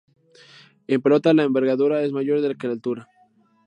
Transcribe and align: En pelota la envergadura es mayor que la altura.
En 0.87 0.99
pelota 1.03 1.31
la 1.35 1.43
envergadura 1.43 2.01
es 2.01 2.11
mayor 2.11 2.57
que 2.57 2.65
la 2.67 2.73
altura. 2.73 3.07